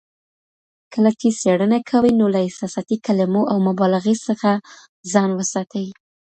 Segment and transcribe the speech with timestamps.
[0.93, 4.49] کله چې څېړنه کوئ نو له احساساتي کلمو او مبالغې څخه
[5.13, 5.87] ځان وساتئ.